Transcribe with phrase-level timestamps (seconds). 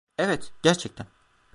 [0.17, 1.07] Evet, gerçekten.